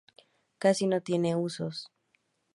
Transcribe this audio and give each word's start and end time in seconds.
Casi 0.57 0.87
no 0.87 1.01
tiene 1.01 1.35
usos. 1.35 1.91